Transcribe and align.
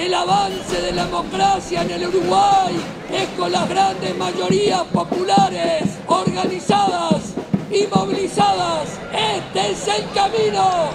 El 0.00 0.14
avance 0.14 0.80
de 0.80 0.92
la 0.92 1.04
democracia 1.04 1.82
en 1.82 1.90
el 1.90 2.08
Uruguay 2.08 2.74
es 3.12 3.28
con 3.38 3.52
las 3.52 3.68
grandes 3.68 4.16
mayorías 4.16 4.84
populares 4.84 5.98
organizadas 6.06 7.34
y 7.70 7.86
movilizadas. 7.94 8.98
Este 9.12 9.72
es 9.72 9.88
el 9.88 10.10
camino. 10.14 10.88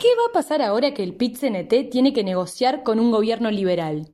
¿Qué 0.00 0.08
va 0.08 0.24
a 0.28 0.32
pasar 0.32 0.60
ahora 0.60 0.92
que 0.92 1.04
el 1.04 1.16
PIT-CNT 1.16 1.88
tiene 1.88 2.12
que 2.12 2.24
negociar 2.24 2.82
con 2.82 2.98
un 2.98 3.12
gobierno 3.12 3.48
liberal? 3.48 4.12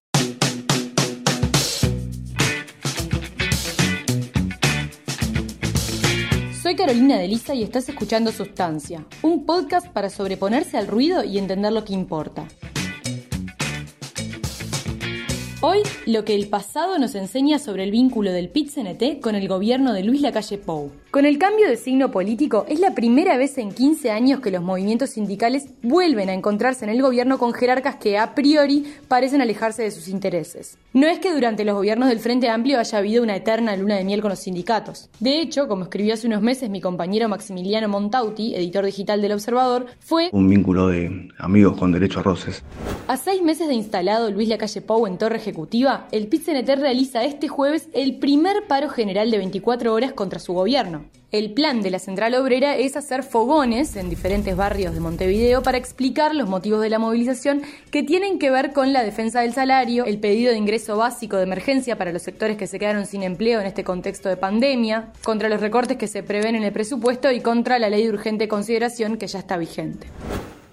Soy 6.63 6.77
Carolina 6.77 7.17
de 7.17 7.29
Lisa 7.29 7.55
y 7.55 7.63
estás 7.63 7.89
escuchando 7.89 8.31
Sustancia, 8.31 9.07
un 9.23 9.47
podcast 9.47 9.89
para 9.89 10.11
sobreponerse 10.11 10.77
al 10.77 10.87
ruido 10.87 11.25
y 11.25 11.39
entender 11.39 11.73
lo 11.73 11.83
que 11.87 11.95
importa. 11.95 12.47
Hoy, 15.67 15.79
lo 16.05 16.27
que 16.27 16.35
el 16.35 16.49
pasado 16.49 16.99
nos 16.99 17.15
enseña 17.15 17.59
sobre 17.59 17.85
el 17.85 17.91
vínculo 17.91 18.33
del 18.33 18.51
PIT-CNT 18.51 19.23
con 19.23 19.35
el 19.35 19.49
gobierno 19.49 19.95
de 19.95 20.05
Luis 20.05 20.21
Lacalle 20.21 20.59
Pou. 20.59 20.93
Con 21.15 21.27
el 21.27 21.39
cambio 21.39 21.69
de 21.69 21.77
signo 21.77 22.11
político, 22.11 22.67
es 22.69 22.81
la 22.81 22.93
primera 22.93 23.37
vez 23.37 23.57
en 23.59 23.71
15 23.71 24.11
años 24.11 24.41
que 24.41 24.51
los 24.51 24.65
movimientos 24.65 25.11
sindicales 25.11 25.69
vuelven 25.81 26.29
a 26.29 26.33
encontrarse 26.33 26.85
en 26.85 26.91
el 26.91 27.01
gobierno 27.01 27.39
con 27.39 27.53
jerarcas 27.53 27.95
que 27.95 28.19
a 28.19 28.35
priori 28.35 28.85
parecen 29.07 29.41
alejarse 29.41 29.85
de 29.85 29.93
sus 29.93 30.09
intereses. 30.09 30.77
No 30.93 31.07
es 31.07 31.21
que 31.21 31.33
durante 31.33 31.65
los 31.65 31.77
gobiernos 31.77 32.09
del 32.09 32.19
Frente 32.19 32.49
Amplio 32.49 32.81
haya 32.81 32.99
habido 32.99 33.23
una 33.23 33.37
eterna 33.37 33.77
luna 33.77 33.95
de 33.95 34.03
miel 34.03 34.23
con 34.23 34.31
los 34.31 34.41
sindicatos. 34.41 35.09
De 35.21 35.41
hecho, 35.41 35.69
como 35.69 35.85
escribió 35.85 36.15
hace 36.15 36.27
unos 36.27 36.43
meses 36.43 36.69
mi 36.69 36.81
compañero 36.81 37.29
Maximiliano 37.29 37.89
Montauti, 37.89 38.57
editor 38.57 38.85
digital 38.85 39.23
del 39.23 39.35
Observador, 39.35 39.87
fue 40.01 40.31
un 40.33 40.49
vínculo 40.49 40.89
de 40.89 41.29
amigos 41.39 41.77
con 41.77 41.93
derecho 41.93 42.19
a 42.19 42.23
roces. 42.25 42.65
A 43.07 43.17
seis 43.17 43.41
meses 43.41 43.69
de 43.69 43.75
instalado 43.75 44.33
Luis 44.33 44.49
Lacalle 44.49 44.81
Pou 44.81 45.07
en 45.07 45.17
Torre 45.17 45.37
Ejecutiva, 45.37 46.09
el 46.11 46.27
PIT-CNT 46.27 46.75
realiza 46.75 47.23
este 47.23 47.47
jueves 47.47 47.89
el 47.93 48.19
primer 48.19 48.67
paro 48.67 48.89
general 48.89 49.31
de 49.31 49.39
24 49.39 49.95
horas 49.95 50.13
contra 50.13 50.41
su 50.41 50.55
gobierno. 50.55 51.04
El 51.35 51.53
plan 51.53 51.83
de 51.83 51.91
la 51.91 51.99
Central 51.99 52.37
Obrera 52.37 52.77
es 52.77 52.97
hacer 52.97 53.25
fogones 53.25 53.97
en 53.97 54.09
diferentes 54.09 54.55
barrios 54.57 54.95
de 54.95 55.01
Montevideo 55.01 55.65
para 55.65 55.79
explicar 55.79 56.33
los 56.33 56.49
motivos 56.49 56.81
de 56.81 56.89
la 56.89 57.01
movilización 57.01 57.63
que 57.91 58.05
tienen 58.05 58.39
que 58.39 58.53
ver 58.53 58.73
con 58.73 58.93
la 58.93 59.03
defensa 59.03 59.41
del 59.41 59.53
salario, 59.53 60.05
el 60.05 60.21
pedido 60.21 60.53
de 60.53 60.59
ingreso 60.59 60.97
básico 60.97 61.37
de 61.37 61.43
emergencia 61.43 61.99
para 61.99 62.13
los 62.13 62.23
sectores 62.23 62.57
que 62.57 62.69
se 62.69 62.79
quedaron 62.79 63.05
sin 63.05 63.25
empleo 63.25 63.61
en 63.61 63.67
este 63.67 63.83
contexto 63.83 64.29
de 64.29 64.37
pandemia, 64.37 65.09
contra 65.25 65.49
los 65.49 65.61
recortes 65.61 65.97
que 65.97 66.07
se 66.07 66.23
prevén 66.23 66.55
en 66.55 66.63
el 66.63 66.73
presupuesto 66.73 67.33
y 67.33 67.41
contra 67.41 67.81
la 67.81 67.91
ley 67.91 68.05
de 68.05 68.11
urgente 68.11 68.47
consideración 68.47 69.17
que 69.17 69.27
ya 69.27 69.41
está 69.41 69.57
vigente. 69.57 70.07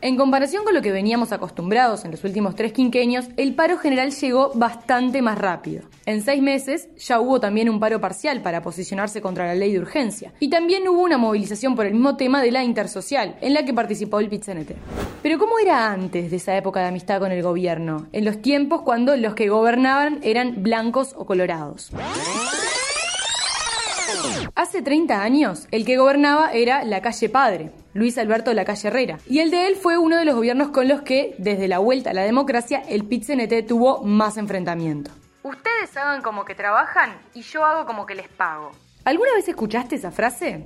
En 0.04 0.18
comparación 0.18 0.64
con 0.64 0.74
lo 0.74 0.82
que 0.82 0.92
veníamos 0.92 1.32
acostumbrados 1.32 2.06
en 2.06 2.12
los 2.12 2.24
últimos 2.24 2.56
tres 2.56 2.74
quinquenios, 2.74 3.28
el 3.38 3.54
paro 3.54 3.78
general 3.78 4.10
llegó 4.10 4.52
bastante 4.56 5.22
más 5.22 5.38
rápido. 5.38 5.84
En 6.08 6.24
seis 6.24 6.42
meses 6.42 6.90
ya 6.98 7.20
hubo 7.20 7.40
también 7.40 7.70
un 7.70 7.80
paro 7.80 8.02
parcial 8.02 8.42
para 8.42 8.64
posicionarse 8.64 9.22
contra 9.22 9.46
la 9.46 9.54
ley 9.54 9.74
de 9.74 9.80
urgencia. 9.80 10.34
Y 10.40 10.50
también 10.50 10.88
hubo 10.88 11.04
una 11.04 11.20
movilización 11.20 11.76
por 11.76 11.86
el 11.86 11.94
mismo 11.94 12.18
tema 12.18 12.42
de 12.42 12.50
la 12.50 12.64
intersocial, 12.64 13.36
en 13.42 13.54
la 13.54 13.64
que 13.64 13.76
participó 13.76 14.20
el 14.20 14.28
PITCNT. 14.28 14.72
Pero 15.22 15.38
¿cómo 15.38 15.60
era 15.60 15.92
antes 15.92 16.32
de 16.32 16.38
esa 16.38 16.58
época 16.58 16.80
de 16.80 16.88
amistad 16.88 17.20
con 17.20 17.32
el 17.32 17.44
gobierno? 17.44 18.08
En 18.12 18.26
los 18.26 18.42
tiempos 18.42 18.82
cuando 18.82 19.16
los 19.18 19.36
que 19.36 19.50
gobernaban 19.50 20.18
eran 20.24 20.64
blancos 20.64 21.14
o 21.16 21.28
colorados. 21.28 21.92
Hace 24.56 24.82
30 24.82 25.22
años, 25.22 25.68
el 25.70 25.86
que 25.86 25.98
gobernaba 25.98 26.52
era 26.52 26.84
la 26.84 27.02
calle 27.02 27.30
Padre, 27.30 27.72
Luis 27.94 28.18
Alberto 28.18 28.54
Lacalle 28.54 28.88
Herrera, 28.88 29.18
y 29.28 29.40
el 29.40 29.52
de 29.52 29.68
él 29.68 29.76
fue 29.76 29.98
uno 29.98 30.18
de 30.18 30.26
los 30.26 30.36
gobiernos 30.36 30.70
con 30.70 30.88
los 30.88 31.02
que, 31.02 31.36
desde 31.38 31.68
la 31.68 31.80
vuelta 31.80 32.12
a 32.12 32.14
la 32.14 32.24
democracia, 32.24 32.82
el 32.88 33.04
PIT-CNT 33.04 33.68
tuvo 33.68 34.04
más 34.04 34.38
enfrentamiento. 34.38 35.12
Ustedes 35.44 35.98
hagan 35.98 36.22
como 36.22 36.46
que 36.46 36.56
trabajan 36.56 37.18
y 37.34 37.42
yo 37.42 37.66
hago 37.66 37.86
como 37.86 38.06
que 38.06 38.16
les 38.16 38.30
pago. 38.30 38.72
¿Alguna 39.04 39.34
vez 39.34 39.48
escuchaste 39.48 39.96
esa 39.96 40.12
frase? 40.12 40.66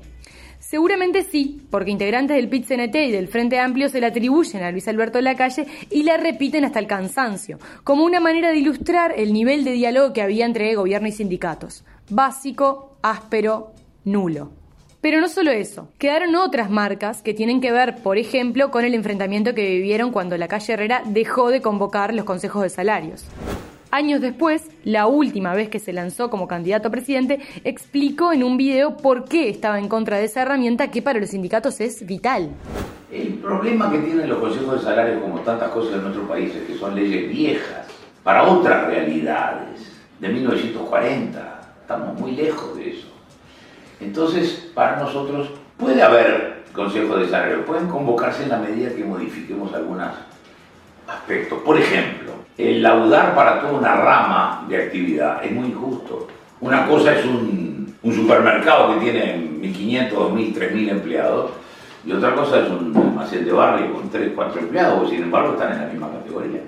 Seguramente 0.60 1.24
sí, 1.24 1.66
porque 1.70 1.92
integrantes 1.92 2.36
del 2.36 2.50
PIT-CNT 2.50 2.96
y 2.96 3.12
del 3.12 3.28
Frente 3.28 3.60
Amplio 3.60 3.88
se 3.88 4.02
la 4.02 4.08
atribuyen 4.08 4.64
a 4.64 4.72
Luis 4.72 4.88
Alberto 4.88 5.22
Lacalle 5.22 5.68
y 5.90 6.04
la 6.04 6.18
repiten 6.18 6.66
hasta 6.66 6.80
el 6.80 6.88
cansancio, 6.88 7.60
como 7.84 8.04
una 8.04 8.20
manera 8.20 8.50
de 8.50 8.58
ilustrar 8.58 9.14
el 9.16 9.32
nivel 9.32 9.64
de 9.64 9.72
diálogo 9.72 10.12
que 10.12 10.22
había 10.22 10.46
entre 10.46 10.76
gobierno 10.76 11.08
y 11.08 11.12
sindicatos. 11.12 11.86
Básico, 12.10 12.98
áspero, 13.02 13.74
nulo. 14.04 14.65
Pero 15.06 15.22
no 15.22 15.30
solo 15.30 15.52
eso, 15.52 15.88
quedaron 16.00 16.34
otras 16.34 16.72
marcas 16.72 17.22
que 17.22 17.36
tienen 17.36 17.62
que 17.62 17.72
ver, 17.72 17.98
por 18.02 18.18
ejemplo, 18.18 18.72
con 18.72 18.86
el 18.86 18.96
enfrentamiento 18.96 19.54
que 19.54 19.70
vivieron 19.70 20.10
cuando 20.10 20.36
la 20.36 20.48
calle 20.48 20.74
Herrera 20.74 21.04
dejó 21.06 21.52
de 21.52 21.62
convocar 21.62 22.12
los 22.12 22.26
consejos 22.26 22.64
de 22.64 22.70
salarios. 22.70 23.24
Años 23.92 24.20
después, 24.20 24.64
la 24.84 25.06
última 25.06 25.54
vez 25.54 25.70
que 25.70 25.78
se 25.78 25.94
lanzó 25.94 26.32
como 26.32 26.48
candidato 26.48 26.88
a 26.88 26.92
presidente, 26.92 27.40
explicó 27.64 28.34
en 28.34 28.44
un 28.44 28.58
video 28.58 28.98
por 28.98 29.26
qué 29.26 29.48
estaba 29.48 29.78
en 29.78 29.90
contra 29.90 30.18
de 30.18 30.26
esa 30.26 30.42
herramienta 30.42 30.90
que 30.90 31.04
para 31.04 31.20
los 31.20 31.30
sindicatos 31.30 31.82
es 31.82 32.04
vital. 32.04 32.50
El 33.12 33.36
problema 33.36 33.92
que 33.92 34.00
tienen 34.00 34.28
los 34.28 34.40
consejos 34.40 34.80
de 34.80 34.86
salarios, 34.88 35.22
como 35.22 35.40
tantas 35.42 35.70
cosas 35.70 35.98
en 35.98 36.02
nuestro 36.02 36.28
país, 36.28 36.52
es 36.56 36.64
que 36.64 36.80
son 36.80 36.96
leyes 36.96 37.30
viejas, 37.30 37.86
para 38.24 38.42
otras 38.42 38.88
realidades, 38.88 39.88
de 40.20 40.30
1940. 40.30 41.62
Estamos 41.84 42.20
muy 42.20 42.32
lejos 42.32 42.76
de 42.76 42.90
eso. 42.90 43.15
Entonces, 44.00 44.72
para 44.74 44.98
nosotros 44.98 45.50
puede 45.78 46.02
haber 46.02 46.64
consejos 46.74 47.20
de 47.20 47.30
salario, 47.30 47.66
pueden 47.66 47.88
convocarse 47.88 48.44
en 48.44 48.50
la 48.50 48.58
medida 48.58 48.94
que 48.94 49.04
modifiquemos 49.04 49.74
algunos 49.74 50.10
aspectos. 51.08 51.60
Por 51.64 51.78
ejemplo, 51.78 52.34
el 52.58 52.84
laudar 52.84 53.36
para 53.36 53.62
toda 53.62 53.74
una 53.74 53.96
rama 53.96 54.66
de 54.68 54.84
actividad 54.84 55.44
es 55.44 55.52
muy 55.52 55.68
injusto. 55.68 56.28
Una 56.62 56.88
cosa 56.88 57.14
es 57.18 57.26
un, 57.26 57.96
un 58.02 58.14
supermercado 58.14 58.94
que 58.94 59.06
tiene 59.06 59.36
1.500, 59.62 60.12
2.000, 60.12 60.56
3.000 60.56 60.90
empleados 60.90 61.52
y 62.06 62.12
otra 62.12 62.36
cosa 62.36 62.62
es 62.62 62.70
un 62.70 62.96
almacén 62.96 63.46
de 63.46 63.52
barrio 63.52 63.94
con 63.94 64.10
3, 64.10 64.32
4 64.36 64.62
empleados, 64.62 65.10
sin 65.10 65.24
embargo 65.24 65.54
están 65.54 65.74
en 65.74 65.82
la 65.82 65.88
misma 65.88 66.12
categoría. 66.12 66.62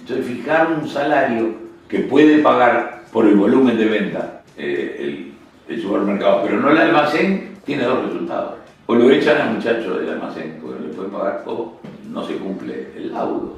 Entonces, 0.00 0.26
fijar 0.26 0.72
un 0.72 0.88
salario 0.88 1.54
que 1.88 2.00
puede 2.00 2.38
pagar 2.38 3.04
por 3.12 3.26
el 3.26 3.36
volumen 3.36 3.76
de 3.76 3.84
venta 3.86 4.42
eh, 4.56 4.96
el 4.98 5.29
el 5.70 5.80
supermercado, 5.80 6.42
pero 6.42 6.60
no 6.60 6.70
el 6.70 6.78
almacén, 6.78 7.56
tiene 7.64 7.84
dos 7.84 8.04
resultados. 8.06 8.54
O 8.86 8.94
lo 8.94 9.08
echan 9.10 9.40
al 9.40 9.54
muchacho 9.54 9.98
del 9.98 10.10
almacén, 10.10 10.58
porque 10.60 10.82
le 10.82 10.92
pueden 10.92 11.12
pagar, 11.12 11.44
o 11.46 11.78
no 12.10 12.24
se 12.24 12.34
cumple 12.34 12.88
el 12.96 13.12
laudo. 13.12 13.56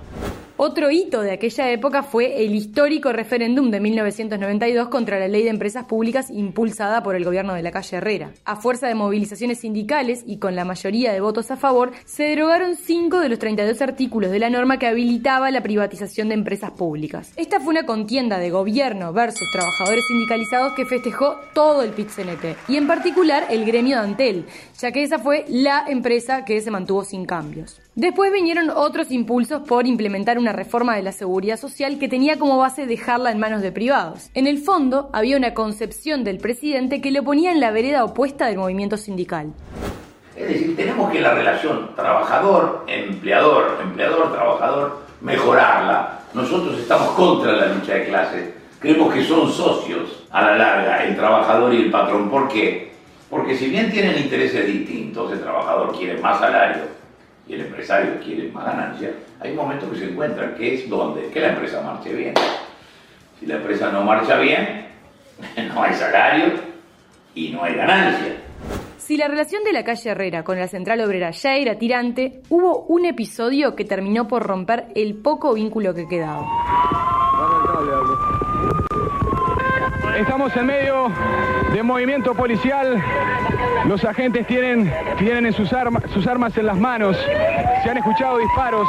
Otro 0.59 0.91
hito 0.91 1.23
de 1.23 1.33
aquella 1.33 1.71
época 1.71 2.03
fue 2.03 2.45
el 2.45 2.55
histórico 2.55 3.13
referéndum 3.13 3.71
de 3.71 3.81
1992 3.81 4.89
contra 4.89 5.19
la 5.19 5.27
ley 5.27 5.43
de 5.45 5.51
empresas 5.51 5.87
públicas 5.87 6.31
impulsada 6.31 7.03
por 7.03 7.17
el 7.17 7.25
gobierno 7.25 7.55
de 7.55 7.63
la 7.63 7.73
calle 7.73 7.97
Herrera. 7.97 8.33
A 8.45 8.57
fuerza 8.57 8.87
de 8.87 8.95
movilizaciones 8.95 9.61
sindicales 9.61 10.23
y 10.27 10.37
con 10.37 10.55
la 10.55 10.65
mayoría 10.65 11.13
de 11.13 11.21
votos 11.21 11.51
a 11.51 11.57
favor, 11.57 11.93
se 12.05 12.25
derogaron 12.25 12.77
cinco 12.77 13.19
de 13.21 13.29
los 13.29 13.39
32 13.41 13.83
artículos 13.83 14.31
de 14.31 14.39
la 14.39 14.51
norma 14.51 14.79
que 14.79 14.87
habilitaba 14.87 15.51
la 15.51 15.63
privatización 15.63 16.29
de 16.29 16.35
empresas 16.35 16.71
públicas. 16.71 17.33
Esta 17.37 17.59
fue 17.59 17.71
una 17.71 17.85
contienda 17.85 18.39
de 18.39 18.51
gobierno 18.51 19.13
versus 19.13 19.51
trabajadores 19.53 20.05
sindicalizados 20.07 20.75
que 20.75 20.87
festejó 20.87 21.37
todo 21.55 21.83
el 21.83 21.91
PIT-CNT 21.91 22.57
y 22.69 22.77
en 22.77 22.87
particular 22.87 23.47
el 23.51 23.65
gremio 23.65 23.97
de 23.97 24.05
Antel, 24.05 24.47
ya 24.79 24.93
que 24.93 25.03
esa 25.03 25.19
fue 25.19 25.45
la 25.49 25.85
empresa 25.89 26.45
que 26.45 26.61
se 26.61 26.71
mantuvo 26.71 27.05
sin 27.05 27.25
cambios. 27.25 27.82
Después 27.95 28.33
vinieron 28.33 28.71
otros 28.71 29.11
impulsos 29.11 29.69
por 29.69 29.87
implementar 29.87 30.39
una 30.39 30.55
reforma 30.55 30.97
de 30.97 31.03
la 31.03 31.13
seguridad 31.13 31.59
social 31.59 31.99
que 31.99 32.09
tenía 32.09 32.39
como 32.39 32.57
base 32.57 32.87
dejarla 32.87 33.31
en 33.31 33.39
manos 33.39 33.61
de 33.61 33.71
privados. 33.71 34.31
En 34.33 34.47
el 34.47 34.57
fondo, 34.57 35.11
había 35.13 35.37
una 35.37 35.53
concepción 35.53 36.25
del 36.25 36.39
presidente 36.39 37.03
que 37.03 37.11
lo 37.11 37.23
ponía 37.23 37.53
en 37.53 37.61
la 37.61 37.71
vereda 37.71 38.03
opuesta 38.05 38.47
del 38.47 38.57
movimiento 38.57 38.97
sindical. 38.97 39.53
Es 40.35 40.49
decir, 40.49 40.75
tenemos 40.75 41.13
que 41.13 41.21
la 41.21 41.35
relación 41.35 41.95
trabajador-empleador, 41.95 43.81
empleador-trabajador, 43.83 45.03
mejorarla. 45.21 46.21
Nosotros 46.33 46.79
estamos 46.79 47.09
contra 47.09 47.53
la 47.53 47.75
lucha 47.75 47.93
de 47.93 48.07
clases. 48.07 48.51
Creemos 48.81 49.13
que 49.13 49.23
son 49.23 49.53
socios 49.53 50.25
a 50.31 50.41
la 50.41 50.57
larga 50.57 51.05
el 51.05 51.15
trabajador 51.15 51.75
y 51.75 51.83
el 51.83 51.91
patrón. 51.91 52.31
¿Por 52.31 52.49
qué? 52.49 52.91
Porque 53.29 53.55
si 53.55 53.69
bien 53.69 53.93
tienen 53.93 54.17
intereses 54.17 54.67
distintos, 54.67 55.31
el 55.31 55.41
trabajador 55.41 55.95
quiere 55.95 56.19
más 56.23 56.41
salario 56.41 57.02
y 57.49 57.55
el 57.55 57.63
empresario 57.63 58.21
quiere 58.25 58.51
más 58.51 58.65
ganancia, 58.65 59.11
hay 59.41 59.55
momentos 59.55 59.91
que 59.91 59.99
se 59.99 60.05
encuentran 60.11 60.55
que 60.55 60.75
es 60.75 60.89
donde, 60.89 61.29
que 61.29 61.41
la 61.41 61.49
empresa 61.49 61.83
marche 61.83 62.13
bien. 62.13 62.35
Si 63.41 63.47
la 63.47 63.57
empresa 63.57 63.91
no 63.91 64.03
marcha 64.05 64.39
bien, 64.39 64.87
no 65.75 65.83
hay 65.83 65.95
salario 65.95 66.53
y 67.35 67.51
no 67.51 67.65
hay 67.65 67.75
ganancia. 67.75 68.37
Si 68.99 69.17
la 69.17 69.27
relación 69.27 69.65
de 69.65 69.73
la 69.73 69.83
calle 69.83 70.11
Herrera 70.11 70.45
con 70.45 70.59
la 70.59 70.69
central 70.69 71.01
obrera 71.01 71.33
ya 71.33 71.57
era 71.57 71.77
tirante, 71.77 72.43
hubo 72.49 72.85
un 72.85 73.05
episodio 73.05 73.75
que 73.75 73.85
terminó 73.85 74.29
por 74.29 74.45
romper 74.45 74.87
el 74.95 75.17
poco 75.17 75.55
vínculo 75.55 75.93
que 75.93 76.07
quedaba. 76.07 76.47
Estamos 80.17 80.55
en 80.57 80.67
medio 80.67 81.11
de 81.73 81.83
movimiento 81.83 82.35
policial. 82.35 83.03
Los 83.87 84.05
agentes 84.05 84.47
tienen, 84.47 84.93
tienen 85.19 85.53
sus, 85.55 85.73
armas, 85.73 86.05
sus 86.13 86.27
armas 86.27 86.57
en 86.59 86.67
las 86.67 86.77
manos. 86.77 87.17
Se 87.83 87.89
han 87.89 87.97
escuchado 87.97 88.37
disparos. 88.39 88.87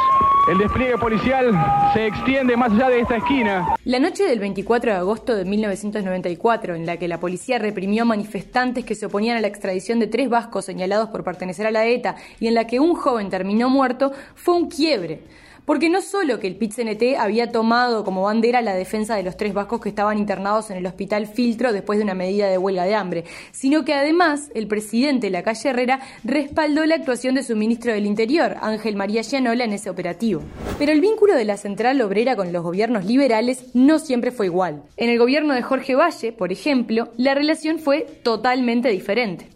El 0.50 0.58
despliegue 0.58 0.98
policial 0.98 1.50
se 1.94 2.06
extiende 2.06 2.56
más 2.58 2.72
allá 2.72 2.90
de 2.90 3.00
esta 3.00 3.16
esquina. 3.16 3.74
La 3.86 3.98
noche 3.98 4.24
del 4.24 4.38
24 4.38 4.92
de 4.92 4.98
agosto 4.98 5.34
de 5.34 5.46
1994, 5.46 6.74
en 6.74 6.84
la 6.84 6.98
que 6.98 7.08
la 7.08 7.18
policía 7.18 7.58
reprimió 7.58 8.04
manifestantes 8.04 8.84
que 8.84 8.94
se 8.94 9.06
oponían 9.06 9.38
a 9.38 9.40
la 9.40 9.48
extradición 9.48 10.00
de 10.00 10.06
tres 10.06 10.28
vascos 10.28 10.66
señalados 10.66 11.08
por 11.08 11.24
pertenecer 11.24 11.66
a 11.66 11.70
la 11.70 11.86
ETA 11.86 12.16
y 12.38 12.48
en 12.48 12.54
la 12.54 12.66
que 12.66 12.80
un 12.80 12.94
joven 12.94 13.30
terminó 13.30 13.70
muerto, 13.70 14.12
fue 14.34 14.54
un 14.54 14.68
quiebre. 14.68 15.22
Porque 15.64 15.88
no 15.88 16.02
solo 16.02 16.40
que 16.40 16.46
el 16.46 16.56
pit 16.56 16.74
había 17.18 17.50
tomado 17.50 18.04
como 18.04 18.22
bandera 18.22 18.60
la 18.60 18.74
defensa 18.74 19.16
de 19.16 19.22
los 19.22 19.36
tres 19.36 19.54
vascos 19.54 19.80
que 19.80 19.88
estaban 19.88 20.18
internados 20.18 20.70
en 20.70 20.76
el 20.76 20.86
hospital 20.86 21.26
Filtro 21.26 21.72
después 21.72 21.98
de 21.98 22.04
una 22.04 22.14
medida 22.14 22.48
de 22.48 22.58
huelga 22.58 22.84
de 22.84 22.94
hambre, 22.94 23.24
sino 23.52 23.84
que 23.84 23.94
además 23.94 24.50
el 24.54 24.66
presidente 24.66 25.28
de 25.28 25.30
la 25.30 25.42
calle 25.42 25.70
Herrera 25.70 26.00
respaldó 26.22 26.84
la 26.84 26.96
actuación 26.96 27.34
de 27.34 27.42
su 27.42 27.56
ministro 27.56 27.92
del 27.92 28.06
Interior, 28.06 28.56
Ángel 28.60 28.96
María 28.96 29.22
Llanola, 29.22 29.64
en 29.64 29.72
ese 29.72 29.88
operativo. 29.88 30.42
Pero 30.78 30.92
el 30.92 31.00
vínculo 31.00 31.34
de 31.34 31.44
la 31.44 31.56
central 31.56 32.00
obrera 32.02 32.36
con 32.36 32.52
los 32.52 32.62
gobiernos 32.62 33.04
liberales 33.04 33.74
no 33.74 33.98
siempre 33.98 34.32
fue 34.32 34.46
igual. 34.46 34.82
En 34.96 35.08
el 35.08 35.18
gobierno 35.18 35.54
de 35.54 35.62
Jorge 35.62 35.94
Valle, 35.94 36.32
por 36.32 36.52
ejemplo, 36.52 37.08
la 37.16 37.34
relación 37.34 37.78
fue 37.78 38.02
totalmente 38.22 38.88
diferente. 38.88 39.48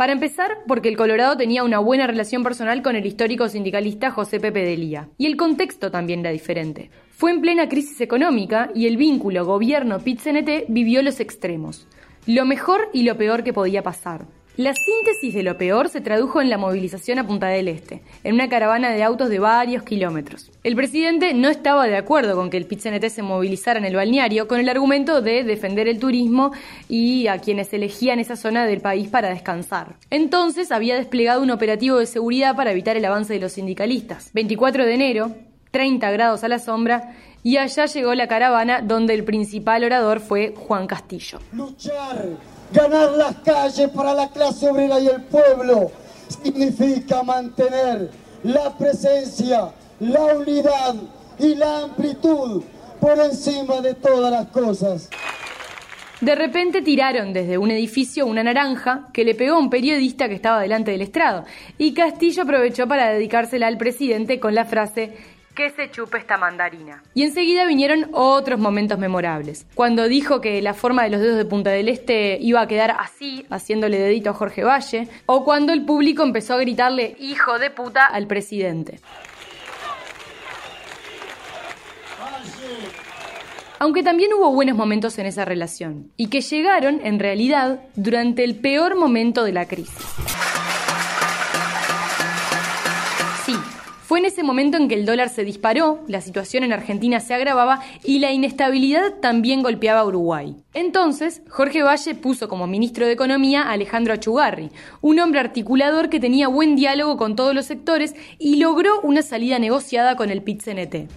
Para 0.00 0.14
empezar, 0.14 0.62
porque 0.66 0.88
el 0.88 0.96
Colorado 0.96 1.36
tenía 1.36 1.62
una 1.62 1.78
buena 1.78 2.06
relación 2.06 2.42
personal 2.42 2.80
con 2.80 2.96
el 2.96 3.04
histórico 3.04 3.50
sindicalista 3.50 4.10
José 4.10 4.40
Pepe 4.40 4.64
Delía. 4.64 5.10
Y 5.18 5.26
el 5.26 5.36
contexto 5.36 5.90
también 5.90 6.20
era 6.20 6.30
diferente. 6.30 6.90
Fue 7.10 7.30
en 7.30 7.42
plena 7.42 7.68
crisis 7.68 8.00
económica 8.00 8.70
y 8.74 8.86
el 8.86 8.96
vínculo 8.96 9.44
gobierno-PIT-CNT 9.44 10.68
vivió 10.68 11.02
los 11.02 11.20
extremos. 11.20 11.86
Lo 12.24 12.46
mejor 12.46 12.88
y 12.94 13.02
lo 13.02 13.18
peor 13.18 13.44
que 13.44 13.52
podía 13.52 13.82
pasar. 13.82 14.24
La 14.56 14.74
síntesis 14.74 15.32
de 15.32 15.44
lo 15.44 15.56
peor 15.56 15.88
se 15.88 16.00
tradujo 16.00 16.42
en 16.42 16.50
la 16.50 16.58
movilización 16.58 17.18
a 17.18 17.26
Punta 17.26 17.46
del 17.46 17.68
Este, 17.68 18.02
en 18.24 18.34
una 18.34 18.48
caravana 18.48 18.90
de 18.90 19.02
autos 19.04 19.30
de 19.30 19.38
varios 19.38 19.84
kilómetros. 19.84 20.50
El 20.64 20.74
presidente 20.74 21.32
no 21.34 21.48
estaba 21.48 21.86
de 21.86 21.96
acuerdo 21.96 22.34
con 22.34 22.50
que 22.50 22.56
el 22.56 22.66
pit 22.66 22.80
se 22.80 23.22
movilizara 23.22 23.78
en 23.78 23.84
el 23.84 23.94
balneario 23.94 24.48
con 24.48 24.58
el 24.58 24.68
argumento 24.68 25.22
de 25.22 25.44
defender 25.44 25.86
el 25.86 26.00
turismo 26.00 26.50
y 26.88 27.28
a 27.28 27.38
quienes 27.38 27.72
elegían 27.72 28.18
esa 28.18 28.34
zona 28.36 28.66
del 28.66 28.80
país 28.80 29.08
para 29.08 29.30
descansar. 29.30 29.94
Entonces 30.10 30.72
había 30.72 30.96
desplegado 30.96 31.42
un 31.42 31.52
operativo 31.52 31.98
de 31.98 32.06
seguridad 32.06 32.56
para 32.56 32.72
evitar 32.72 32.96
el 32.96 33.04
avance 33.04 33.32
de 33.32 33.40
los 33.40 33.52
sindicalistas. 33.52 34.30
24 34.34 34.84
de 34.84 34.94
enero, 34.94 35.34
30 35.70 36.10
grados 36.10 36.42
a 36.42 36.48
la 36.48 36.58
sombra, 36.58 37.14
y 37.42 37.56
allá 37.56 37.86
llegó 37.86 38.14
la 38.14 38.28
caravana 38.28 38.80
donde 38.82 39.14
el 39.14 39.24
principal 39.24 39.84
orador 39.84 40.20
fue 40.20 40.54
Juan 40.56 40.86
Castillo. 40.86 41.38
Luchar 41.52 42.28
Ganar 42.72 43.10
las 43.16 43.34
calles 43.36 43.88
para 43.90 44.14
la 44.14 44.28
clase 44.28 44.70
obrera 44.70 45.00
y 45.00 45.08
el 45.08 45.22
pueblo 45.22 45.90
significa 46.28 47.24
mantener 47.24 48.12
la 48.44 48.76
presencia, 48.78 49.72
la 49.98 50.24
unidad 50.36 50.94
y 51.40 51.56
la 51.56 51.80
amplitud 51.80 52.62
por 53.00 53.18
encima 53.18 53.80
de 53.80 53.94
todas 53.94 54.30
las 54.30 54.46
cosas. 54.48 55.10
De 56.20 56.34
repente 56.36 56.82
tiraron 56.82 57.32
desde 57.32 57.58
un 57.58 57.72
edificio 57.72 58.26
una 58.26 58.44
naranja 58.44 59.08
que 59.12 59.24
le 59.24 59.34
pegó 59.34 59.56
a 59.56 59.58
un 59.58 59.70
periodista 59.70 60.28
que 60.28 60.34
estaba 60.34 60.60
delante 60.60 60.92
del 60.92 61.02
estrado 61.02 61.44
y 61.76 61.92
Castillo 61.92 62.44
aprovechó 62.44 62.86
para 62.86 63.10
dedicársela 63.10 63.66
al 63.66 63.78
presidente 63.78 64.38
con 64.38 64.54
la 64.54 64.64
frase 64.64 65.16
que 65.54 65.70
se 65.70 65.90
chupe 65.90 66.18
esta 66.18 66.36
mandarina. 66.36 67.02
Y 67.14 67.22
enseguida 67.22 67.66
vinieron 67.66 68.08
otros 68.12 68.58
momentos 68.58 68.98
memorables. 68.98 69.66
Cuando 69.74 70.08
dijo 70.08 70.40
que 70.40 70.62
la 70.62 70.74
forma 70.74 71.04
de 71.04 71.10
los 71.10 71.20
dedos 71.20 71.36
de 71.36 71.44
Punta 71.44 71.70
del 71.70 71.88
Este 71.88 72.38
iba 72.40 72.60
a 72.60 72.68
quedar 72.68 72.96
así, 72.98 73.44
haciéndole 73.50 73.98
dedito 73.98 74.30
a 74.30 74.34
Jorge 74.34 74.64
Valle, 74.64 75.08
o 75.26 75.44
cuando 75.44 75.72
el 75.72 75.84
público 75.84 76.22
empezó 76.22 76.54
a 76.54 76.58
gritarle 76.58 77.16
hijo 77.18 77.58
de 77.58 77.70
puta 77.70 78.06
al 78.06 78.26
presidente. 78.26 79.00
Aunque 83.78 84.02
también 84.02 84.34
hubo 84.34 84.52
buenos 84.52 84.76
momentos 84.76 85.18
en 85.18 85.24
esa 85.24 85.46
relación, 85.46 86.10
y 86.18 86.28
que 86.28 86.42
llegaron, 86.42 87.00
en 87.02 87.18
realidad, 87.18 87.80
durante 87.96 88.44
el 88.44 88.56
peor 88.56 88.94
momento 88.94 89.42
de 89.42 89.52
la 89.52 89.66
crisis. 89.66 90.06
Fue 94.10 94.18
en 94.18 94.24
ese 94.24 94.42
momento 94.42 94.76
en 94.76 94.88
que 94.88 94.96
el 94.96 95.06
dólar 95.06 95.28
se 95.28 95.44
disparó, 95.44 96.00
la 96.08 96.20
situación 96.20 96.64
en 96.64 96.72
Argentina 96.72 97.20
se 97.20 97.32
agravaba 97.32 97.78
y 98.02 98.18
la 98.18 98.32
inestabilidad 98.32 99.20
también 99.20 99.62
golpeaba 99.62 100.00
a 100.00 100.04
Uruguay. 100.04 100.56
Entonces, 100.74 101.42
Jorge 101.48 101.84
Valle 101.84 102.16
puso 102.16 102.48
como 102.48 102.66
ministro 102.66 103.06
de 103.06 103.12
Economía 103.12 103.62
a 103.62 103.70
Alejandro 103.70 104.12
Achugarri, 104.12 104.70
un 105.00 105.20
hombre 105.20 105.38
articulador 105.38 106.08
que 106.08 106.18
tenía 106.18 106.48
buen 106.48 106.74
diálogo 106.74 107.16
con 107.16 107.36
todos 107.36 107.54
los 107.54 107.66
sectores 107.66 108.16
y 108.40 108.56
logró 108.56 109.00
una 109.02 109.22
salida 109.22 109.60
negociada 109.60 110.16
con 110.16 110.30
el 110.30 110.42
PIT-CNT. 110.42 111.08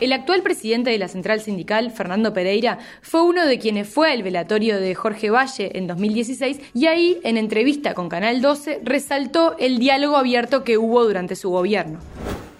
El 0.00 0.12
actual 0.12 0.42
presidente 0.42 0.90
de 0.90 0.98
la 0.98 1.08
central 1.08 1.40
sindical, 1.40 1.90
Fernando 1.90 2.34
Pereira, 2.34 2.80
fue 3.00 3.22
uno 3.22 3.46
de 3.46 3.58
quienes 3.58 3.88
fue 3.88 4.12
al 4.12 4.22
velatorio 4.22 4.78
de 4.78 4.94
Jorge 4.94 5.30
Valle 5.30 5.70
en 5.78 5.86
2016 5.86 6.60
y 6.74 6.84
ahí, 6.84 7.18
en 7.22 7.38
entrevista 7.38 7.94
con 7.94 8.10
Canal 8.10 8.42
12, 8.42 8.80
resaltó 8.84 9.56
el 9.58 9.78
diálogo 9.78 10.18
abierto 10.18 10.64
que 10.64 10.76
hubo 10.76 11.02
durante 11.04 11.34
su 11.34 11.48
gobierno. 11.48 12.00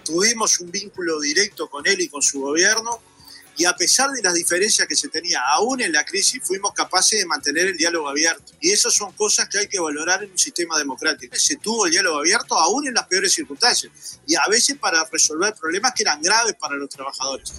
Tuvimos 0.05 0.61
un 0.61 0.71
vínculo 0.71 1.21
directo 1.21 1.69
con 1.69 1.87
él 1.87 2.01
y 2.01 2.09
con 2.09 2.23
su 2.23 2.41
gobierno 2.41 3.01
y 3.57 3.65
a 3.67 3.77
pesar 3.77 4.11
de 4.11 4.23
las 4.23 4.35
diferencias 4.35 4.89
que 4.89 4.97
se 4.97 5.09
tenía, 5.09 5.41
aún 5.41 5.81
en 5.83 5.93
la 5.93 6.05
crisis, 6.05 6.41
fuimos 6.43 6.73
capaces 6.73 7.21
de 7.21 7.27
mantener 7.27 7.67
el 7.67 7.77
diálogo 7.77 8.09
abierto. 8.09 8.53
Y 8.61 8.71
esas 8.71 8.95
son 8.95 9.13
cosas 9.13 9.49
que 9.49 9.59
hay 9.59 9.69
que 9.69 9.79
valorar 9.79 10.23
en 10.23 10.31
un 10.31 10.39
sistema 10.39 10.79
democrático. 10.79 11.37
Se 11.37 11.57
tuvo 11.57 11.87
el 11.87 11.93
diálogo 11.93 12.19
abierto 12.19 12.59
aún 12.59 12.87
en 12.89 12.95
las 12.95 13.07
peores 13.07 13.33
circunstancias 13.33 14.21
y 14.27 14.35
a 14.37 14.47
veces 14.49 14.79
para 14.79 15.05
resolver 15.05 15.55
problemas 15.55 15.93
que 15.95 16.03
eran 16.03 16.23
graves 16.23 16.55
para 16.59 16.77
los 16.77 16.89
trabajadores. 16.89 17.53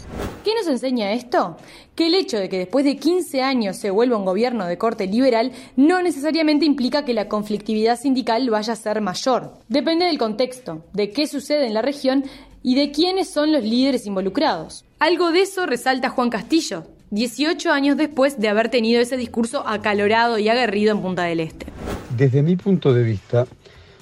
¿Qué 0.44 0.54
nos 0.56 0.68
enseña 0.68 1.13
esto? 1.13 1.56
Que 1.95 2.07
el 2.07 2.16
hecho 2.16 2.38
de 2.38 2.50
que 2.50 2.57
después 2.57 2.84
de 2.84 2.98
15 2.98 3.42
años 3.42 3.78
se 3.78 3.92
vuelva 3.92 4.18
un 4.18 4.25
gobierno 4.25 4.68
de 4.68 4.78
corte 4.78 5.07
liberal 5.07 5.54
no 5.78 6.01
necesariamente 6.01 6.66
implica 6.66 7.06
que 7.06 7.13
la 7.13 7.30
conflictividad 7.30 7.98
sindical 7.98 8.50
vaya 8.50 8.74
a 8.74 8.75
ser 8.75 9.00
mayor. 9.00 9.54
Depende 9.69 10.06
del 10.06 10.18
contexto, 10.18 10.84
de 10.92 11.12
qué 11.12 11.28
sucede 11.28 11.68
en 11.68 11.74
la 11.74 11.81
región 11.81 12.25
y 12.62 12.75
de 12.75 12.92
quiénes 12.92 13.30
son 13.30 13.54
los 13.54 13.63
líderes 13.63 14.06
involucrados. 14.06 14.84
Algo 15.00 15.31
de 15.31 15.44
eso 15.44 15.66
resalta 15.66 16.10
Juan 16.10 16.30
Castillo, 16.30 16.84
18 17.12 17.72
años 17.72 17.95
después 17.95 18.38
de 18.38 18.50
haber 18.50 18.68
tenido 18.68 19.00
ese 19.00 19.16
discurso 19.16 19.66
acalorado 19.66 20.40
y 20.40 20.50
aguerrido 20.50 20.92
en 20.92 21.01
Punta 21.01 21.24
del 21.24 21.40
Este. 21.40 21.68
Desde 22.18 22.44
mi 22.44 22.57
punto 22.57 22.94
de 22.94 23.04
vista, 23.04 23.48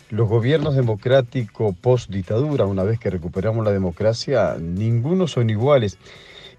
los 0.09 0.27
gobiernos 0.27 0.75
democráticos 0.75 1.75
post 1.79 2.09
dictadura, 2.09 2.65
una 2.65 2.83
vez 2.83 2.99
que 2.99 3.11
recuperamos 3.11 3.63
la 3.63 3.71
democracia, 3.71 4.57
ninguno 4.59 5.27
son 5.27 5.51
iguales. 5.51 5.99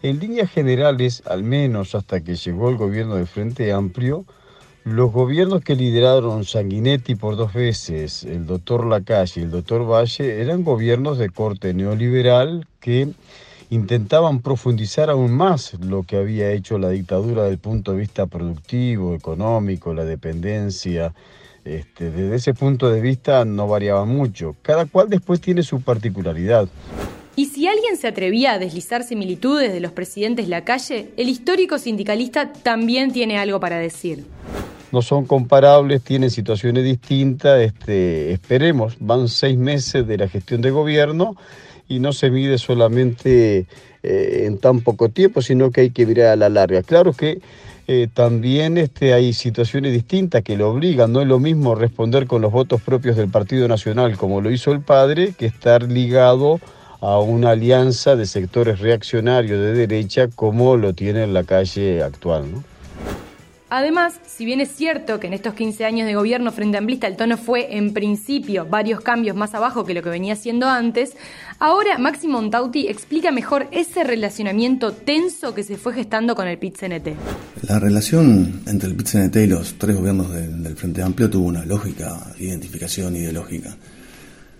En 0.02 0.18
líneas 0.18 0.50
generales, 0.50 1.22
al 1.26 1.44
menos 1.44 1.94
hasta 1.94 2.22
que 2.22 2.34
llegó 2.34 2.70
el 2.70 2.76
gobierno 2.76 3.14
de 3.14 3.24
Frente 3.24 3.72
Amplio, 3.72 4.24
los 4.82 5.12
gobiernos 5.12 5.62
que 5.62 5.76
lideraron 5.76 6.44
Sanguinetti 6.44 7.14
por 7.14 7.36
dos 7.36 7.52
veces, 7.52 8.24
el 8.24 8.44
doctor 8.44 8.84
Lacalle 8.84 9.40
y 9.40 9.44
el 9.44 9.52
doctor 9.52 9.88
Valle, 9.88 10.40
eran 10.40 10.64
gobiernos 10.64 11.18
de 11.18 11.30
corte 11.30 11.72
neoliberal 11.72 12.66
que 12.80 13.10
intentaban 13.70 14.42
profundizar 14.42 15.08
aún 15.08 15.30
más 15.30 15.74
lo 15.74 16.02
que 16.02 16.16
había 16.16 16.50
hecho 16.50 16.78
la 16.78 16.88
dictadura 16.88 17.42
desde 17.42 17.54
el 17.54 17.60
punto 17.60 17.92
de 17.92 18.00
vista 18.00 18.26
productivo, 18.26 19.14
económico, 19.14 19.94
la 19.94 20.04
dependencia. 20.04 21.14
Este, 21.64 22.10
desde 22.10 22.34
ese 22.34 22.54
punto 22.54 22.90
de 22.90 23.00
vista 23.00 23.44
no 23.44 23.68
variaba 23.68 24.04
mucho. 24.04 24.56
Cada 24.62 24.84
cual 24.86 25.08
después 25.08 25.40
tiene 25.40 25.62
su 25.62 25.80
particularidad. 25.80 26.68
Y 27.34 27.46
si 27.46 27.66
alguien 27.66 27.96
se 27.96 28.08
atrevía 28.08 28.52
a 28.52 28.58
deslizar 28.58 29.04
similitudes 29.04 29.72
de 29.72 29.80
los 29.80 29.92
presidentes 29.92 30.48
Lacalle, 30.48 31.08
el 31.16 31.28
histórico 31.28 31.78
sindicalista 31.78 32.52
también 32.52 33.12
tiene 33.12 33.38
algo 33.38 33.58
para 33.58 33.78
decir 33.78 34.24
no 34.92 35.00
son 35.00 35.24
comparables, 35.24 36.02
tienen 36.02 36.30
situaciones 36.30 36.84
distintas. 36.84 37.60
Este, 37.60 38.32
esperemos, 38.32 38.96
van 39.00 39.28
seis 39.28 39.58
meses 39.58 40.06
de 40.06 40.18
la 40.18 40.28
gestión 40.28 40.60
de 40.60 40.70
gobierno 40.70 41.34
y 41.88 41.98
no 41.98 42.12
se 42.12 42.30
mide 42.30 42.58
solamente 42.58 43.66
eh, 44.02 44.44
en 44.46 44.58
tan 44.58 44.80
poco 44.80 45.08
tiempo, 45.08 45.42
sino 45.42 45.70
que 45.70 45.80
hay 45.80 45.90
que 45.90 46.06
mirar 46.06 46.28
a 46.28 46.36
la 46.36 46.50
larga. 46.50 46.82
Claro 46.82 47.14
que 47.14 47.40
eh, 47.88 48.08
también 48.12 48.78
este, 48.78 49.14
hay 49.14 49.32
situaciones 49.32 49.92
distintas 49.92 50.42
que 50.42 50.56
lo 50.56 50.70
obligan. 50.70 51.10
No 51.12 51.22
es 51.22 51.26
lo 51.26 51.38
mismo 51.38 51.74
responder 51.74 52.26
con 52.26 52.42
los 52.42 52.52
votos 52.52 52.82
propios 52.82 53.16
del 53.16 53.30
Partido 53.30 53.66
Nacional, 53.68 54.16
como 54.18 54.42
lo 54.42 54.50
hizo 54.50 54.72
el 54.72 54.82
padre, 54.82 55.32
que 55.36 55.46
estar 55.46 55.90
ligado 55.90 56.60
una 57.02 57.50
alianza 57.50 58.16
de 58.16 58.26
sectores 58.26 58.78
reaccionarios 58.78 59.60
de 59.60 59.72
derecha 59.72 60.28
como 60.28 60.76
lo 60.76 60.92
tiene 60.92 61.24
en 61.24 61.34
la 61.34 61.44
calle 61.44 62.02
actual. 62.02 62.50
¿no? 62.50 62.64
Además, 63.74 64.20
si 64.26 64.44
bien 64.44 64.60
es 64.60 64.68
cierto 64.68 65.18
que 65.18 65.28
en 65.28 65.32
estos 65.32 65.54
15 65.54 65.86
años 65.86 66.06
de 66.06 66.14
gobierno 66.14 66.52
frente 66.52 66.76
amplista 66.76 67.06
el 67.06 67.16
tono 67.16 67.38
fue 67.38 67.74
en 67.78 67.94
principio 67.94 68.66
varios 68.66 69.00
cambios 69.00 69.34
más 69.34 69.54
abajo 69.54 69.86
que 69.86 69.94
lo 69.94 70.02
que 70.02 70.10
venía 70.10 70.36
siendo 70.36 70.68
antes, 70.68 71.16
ahora 71.58 71.96
Máximo 71.96 72.38
Montauti 72.38 72.88
explica 72.88 73.32
mejor 73.32 73.68
ese 73.70 74.04
relacionamiento 74.04 74.92
tenso 74.92 75.54
que 75.54 75.62
se 75.62 75.78
fue 75.78 75.94
gestando 75.94 76.34
con 76.34 76.48
el 76.48 76.58
PIT-CNT. 76.58 77.16
La 77.66 77.78
relación 77.78 78.60
entre 78.66 78.90
el 78.90 78.94
PIT-CNT 78.94 79.36
y 79.36 79.46
los 79.46 79.78
tres 79.78 79.96
gobiernos 79.96 80.30
del, 80.34 80.76
Frente 80.76 81.00
Amplio 81.00 81.30
tuvo 81.30 81.46
una 81.46 81.64
lógica 81.64 82.34
identificación 82.38 83.16
ideológica. 83.16 83.74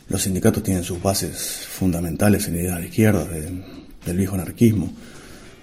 Los 0.09 0.23
sindicatos 0.23 0.63
tienen 0.63 0.85
sus 0.85 1.03
bases 1.03 1.67
fundamentales 1.69 2.47
en 2.49 2.57
ideas 2.57 2.79
de 2.79 2.87
izquierda, 2.87 3.25
del 3.27 4.17
viejo 4.17 4.35
anarquismo. 4.35 4.93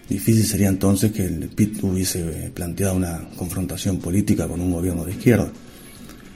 Difícil 0.09 0.45
sería 0.45 0.69
entonces 0.69 1.11
que 1.11 1.25
el 1.25 1.49
PIT 1.49 1.83
hubiese 1.83 2.51
planteado 2.53 2.95
una 2.95 3.29
confrontación 3.35 3.99
política 3.99 4.47
con 4.47 4.59
un 4.59 4.71
gobierno 4.71 5.05
de 5.05 5.11
izquierda. 5.11 5.51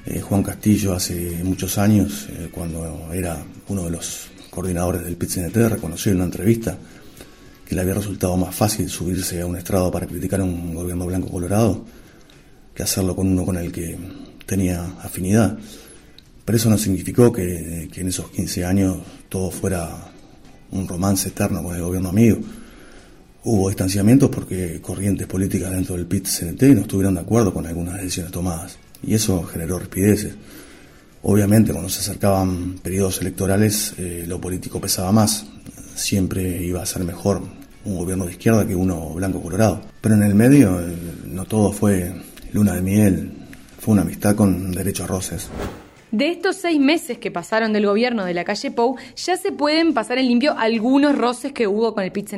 Eh, 0.06 0.22
Juan 0.22 0.44
Castillo 0.44 0.94
hace 0.94 1.44
muchos 1.44 1.78
años, 1.78 2.28
eh, 2.30 2.50
cuando 2.52 3.12
era 3.12 3.44
uno 3.70 3.86
de 3.86 3.92
los 3.92 4.28
coordinadores 4.50 5.04
del 5.04 5.18
PIT-CNT, 5.18 5.70
reconoció 5.70 6.12
en 6.12 6.18
una 6.18 6.26
entrevista 6.26 6.78
que 7.66 7.74
le 7.74 7.82
había 7.82 7.96
resultado 7.96 8.38
más 8.38 8.54
fácil 8.54 8.90
subirse 8.90 9.42
a 9.42 9.46
un 9.48 9.56
estrado 9.56 9.90
para 9.90 10.06
criticar 10.06 10.42
a 10.42 10.44
un 10.44 10.76
gobierno 10.76 11.08
blanco 11.08 11.30
colorado 11.30 11.84
que 12.76 12.84
hacerlo 12.84 13.16
con 13.16 13.28
uno 13.28 13.46
con 13.46 13.58
el 13.58 13.72
que 13.72 13.98
tenía 14.46 14.84
afinidad. 15.02 15.58
Pero 16.46 16.58
eso 16.58 16.70
no 16.70 16.78
significó 16.78 17.32
que, 17.32 17.90
que 17.92 18.02
en 18.02 18.08
esos 18.08 18.30
15 18.32 18.66
años 18.66 18.98
todo 19.30 19.50
fuera 19.50 20.12
un 20.72 20.88
romance 20.88 21.30
eterno 21.30 21.64
con 21.64 21.76
el 21.76 21.82
gobierno 21.82 22.10
amigo. 22.10 22.40
Hubo 23.46 23.68
distanciamientos 23.70 24.30
porque 24.30 24.80
corrientes 24.82 25.28
políticas 25.28 25.72
dentro 25.72 25.96
del 25.96 26.08
PIT-CNT 26.08 26.62
no 26.76 26.82
estuvieron 26.82 27.16
de 27.16 27.22
acuerdo 27.22 27.54
con 27.54 27.66
algunas 27.66 27.96
decisiones 27.96 28.32
tomadas 28.32 28.78
y 29.06 29.14
eso 29.14 29.44
generó 29.44 29.80
rispideces. 29.80 30.34
Obviamente 31.24 31.72
cuando 31.72 31.90
se 31.90 32.00
acercaban 32.00 32.80
periodos 32.82 33.22
electorales 33.22 33.94
eh, 33.98 34.26
lo 34.28 34.40
político 34.40 34.82
pesaba 34.82 35.12
más, 35.12 35.46
siempre 35.96 36.64
iba 36.64 36.82
a 36.82 36.86
ser 36.86 37.04
mejor 37.04 37.42
un 37.86 37.98
gobierno 37.98 38.26
de 38.26 38.32
izquierda 38.32 38.66
que 38.66 38.76
uno 38.76 39.10
blanco 39.10 39.42
colorado. 39.42 39.82
Pero 40.02 40.16
en 40.16 40.24
el 40.24 40.36
medio 40.36 40.80
eh, 40.80 40.96
no 41.28 41.46
todo 41.46 41.72
fue 41.72 42.14
luna 42.54 42.74
de 42.74 42.82
miel, 42.82 43.32
fue 43.80 43.94
una 43.94 44.04
amistad 44.04 44.36
con 44.36 44.72
derecho 44.72 45.04
a 45.04 45.08
roces. 45.08 45.50
De 46.14 46.28
estos 46.28 46.58
seis 46.58 46.80
meses 46.80 47.18
que 47.18 47.32
pasaron 47.32 47.74
del 47.74 47.88
gobierno 47.88 48.24
de 48.24 48.36
la 48.36 48.44
calle 48.44 48.70
Pou, 48.70 48.98
ya 49.16 49.36
se 49.36 49.52
pueden 49.52 49.96
pasar 49.96 50.20
en 50.20 50.28
limpio 50.28 50.54
algunos 50.56 51.18
roces 51.18 51.54
que 51.54 51.66
hubo 51.66 51.96
con 51.96 52.04
el 52.04 52.12
pit 52.12 52.30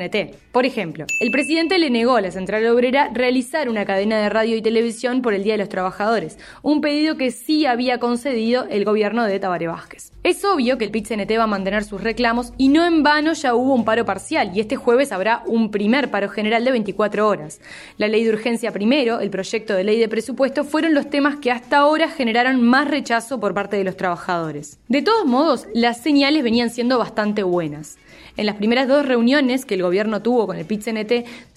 Por 0.53 0.65
ejemplo, 0.65 1.05
el 1.19 1.29
presidente 1.29 1.77
le 1.77 1.89
negó 1.89 2.15
a 2.15 2.21
la 2.21 2.31
Central 2.31 2.65
Obrera 2.67 3.09
realizar 3.13 3.67
una 3.67 3.83
cadena 3.83 4.17
de 4.17 4.29
radio 4.29 4.55
y 4.55 4.61
televisión 4.61 5.21
por 5.21 5.33
el 5.33 5.43
Día 5.43 5.55
de 5.55 5.57
los 5.57 5.67
Trabajadores, 5.67 6.39
un 6.61 6.79
pedido 6.79 7.17
que 7.17 7.31
sí 7.31 7.65
había 7.65 7.99
concedido 7.99 8.65
el 8.69 8.85
gobierno 8.85 9.25
de 9.25 9.41
Tabaré 9.41 9.67
Vázquez. 9.67 10.13
Es 10.23 10.43
obvio 10.45 10.77
que 10.77 10.85
el 10.85 10.91
pit 10.91 11.11
va 11.37 11.43
a 11.43 11.47
mantener 11.47 11.83
sus 11.83 12.01
reclamos 12.01 12.53
y 12.57 12.69
no 12.69 12.83
en 12.85 13.03
vano 13.03 13.33
ya 13.33 13.53
hubo 13.55 13.75
un 13.75 13.83
paro 13.83 14.05
parcial 14.05 14.51
y 14.55 14.61
este 14.61 14.77
jueves 14.77 15.11
habrá 15.11 15.43
un 15.45 15.69
primer 15.69 16.09
paro 16.09 16.29
general 16.29 16.63
de 16.63 16.71
24 16.71 17.27
horas. 17.27 17.59
La 17.97 18.07
ley 18.07 18.23
de 18.23 18.31
urgencia 18.31 18.71
primero, 18.71 19.19
el 19.19 19.29
proyecto 19.29 19.75
de 19.75 19.83
ley 19.83 19.99
de 19.99 20.07
presupuesto 20.07 20.63
fueron 20.63 20.95
los 20.95 21.09
temas 21.09 21.35
que 21.35 21.51
hasta 21.51 21.77
ahora 21.77 22.09
generaron 22.09 22.61
más 22.61 22.87
rechazo 22.87 23.39
por 23.39 23.53
parte 23.53 23.64
de 23.71 23.83
los 23.83 23.97
trabajadores. 23.97 24.77
De 24.87 25.01
todos 25.01 25.25
modos, 25.25 25.67
las 25.73 26.01
señales 26.01 26.43
venían 26.43 26.69
siendo 26.69 26.97
bastante 26.97 27.43
buenas. 27.43 27.97
En 28.37 28.45
las 28.45 28.55
primeras 28.55 28.87
dos 28.87 29.05
reuniones 29.05 29.65
que 29.65 29.75
el 29.75 29.81
gobierno 29.81 30.21
tuvo 30.21 30.45
con 30.45 30.57
el 30.57 30.65
pit 30.65 30.81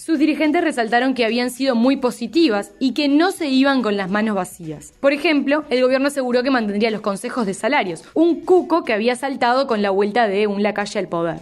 sus 0.09 0.19
dirigentes 0.19 0.65
resaltaron 0.65 1.13
que 1.13 1.27
habían 1.27 1.51
sido 1.51 1.75
muy 1.75 1.97
positivas 1.97 2.73
y 2.79 2.95
que 2.95 3.09
no 3.09 3.31
se 3.31 3.49
iban 3.49 3.83
con 3.83 3.99
las 3.99 4.09
manos 4.09 4.37
vacías. 4.37 4.95
Por 5.01 5.13
ejemplo, 5.13 5.65
el 5.69 5.83
gobierno 5.83 6.09
aseguró 6.09 6.43
que 6.43 6.51
mantendría 6.51 6.91
los 6.91 7.03
consejos 7.03 7.45
de 7.45 7.53
salarios, 7.53 8.05
un 8.15 8.41
cuco 8.41 8.85
que 8.85 8.95
había 8.95 9.17
saltado 9.17 9.67
con 9.67 9.83
la 9.83 9.91
vuelta 9.91 10.27
de 10.27 10.47
un 10.47 10.63
lacalle 10.63 10.99
al 10.99 11.09
poder. 11.09 11.41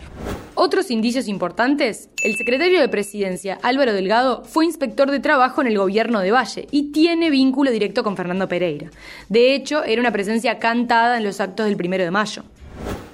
Otros 0.56 0.90
indicios 0.90 1.28
importantes, 1.28 2.08
el 2.24 2.34
secretario 2.34 2.80
de 2.80 2.88
Presidencia, 2.88 3.56
Álvaro 3.62 3.92
Delgado, 3.92 4.42
fue 4.42 4.64
inspector 4.64 5.12
de 5.12 5.20
trabajo 5.20 5.60
en 5.60 5.68
el 5.68 5.78
gobierno 5.78 6.18
de 6.18 6.32
Valle 6.32 6.66
y 6.72 6.90
tiene 6.90 7.30
vínculo 7.30 7.70
directo 7.70 8.02
con 8.02 8.16
Fernando 8.16 8.48
Pereira. 8.48 8.90
De 9.28 9.54
hecho, 9.54 9.84
era 9.84 10.00
una 10.00 10.10
presencia 10.10 10.58
cantada 10.58 11.18
en 11.18 11.22
los 11.22 11.40
actos 11.40 11.66
del 11.66 11.76
primero 11.76 12.02
de 12.02 12.10
mayo. 12.10 12.42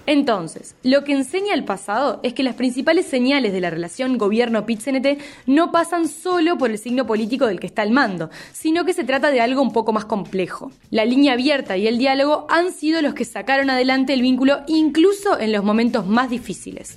Entonces, 0.06 0.74
lo 0.82 1.04
que 1.04 1.12
enseña 1.12 1.54
el 1.54 1.64
pasado 1.64 2.18
es 2.22 2.34
que 2.34 2.42
las 2.42 2.56
principales 2.56 3.06
señales 3.06 3.52
de 3.52 3.60
la 3.60 3.70
relación 3.70 4.18
gobierno-PIT-CNT 4.18 5.20
no 5.46 5.70
pasan 5.70 6.08
solo 6.08 6.58
por 6.58 6.70
el 6.70 6.78
signo 6.78 7.06
político 7.06 7.46
del 7.46 7.60
que 7.60 7.68
está 7.68 7.82
al 7.82 7.92
mando, 7.92 8.30
sino 8.52 8.84
que 8.84 8.94
se 8.94 9.04
trata 9.04 9.30
de 9.30 9.40
algo 9.40 9.62
un 9.62 9.72
poco 9.72 9.92
más 9.92 10.04
complejo. 10.04 10.72
La 10.90 11.04
línea 11.04 11.34
abierta 11.34 11.76
y 11.76 11.86
el 11.86 11.98
diálogo 11.98 12.46
han 12.48 12.72
sido 12.72 13.00
los 13.00 13.14
que 13.14 13.24
sacaron 13.24 13.70
adelante 13.70 14.12
el 14.12 14.22
vínculo 14.22 14.62
incluso 14.66 15.38
en 15.38 15.52
los 15.52 15.64
momentos 15.64 16.06
más 16.06 16.30
difíciles. 16.30 16.96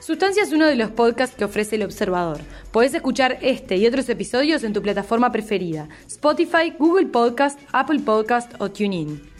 Sustancia 0.00 0.44
es 0.44 0.52
uno 0.52 0.66
de 0.66 0.76
los 0.76 0.90
podcasts 0.90 1.36
que 1.36 1.44
ofrece 1.44 1.76
El 1.76 1.82
Observador. 1.82 2.38
Puedes 2.70 2.94
escuchar 2.94 3.38
este 3.42 3.76
y 3.76 3.86
otros 3.86 4.08
episodios 4.08 4.62
en 4.62 4.72
tu 4.72 4.80
plataforma 4.80 5.32
preferida, 5.32 5.88
Spotify, 6.06 6.72
Google 6.78 7.06
Podcast, 7.06 7.58
Apple 7.72 8.00
Podcast 8.00 8.54
o 8.60 8.70
TuneIn. 8.70 9.35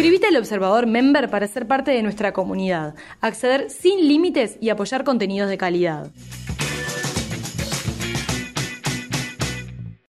Suscríbete 0.00 0.28
al 0.28 0.36
Observador 0.36 0.86
Member 0.86 1.28
para 1.28 1.46
ser 1.46 1.66
parte 1.66 1.90
de 1.90 2.02
nuestra 2.02 2.32
comunidad, 2.32 2.94
acceder 3.20 3.68
sin 3.68 4.08
límites 4.08 4.56
y 4.58 4.70
apoyar 4.70 5.04
contenidos 5.04 5.50
de 5.50 5.58
calidad. 5.58 6.10